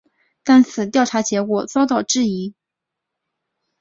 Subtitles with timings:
[0.43, 2.55] 但此调查结果遭到质疑。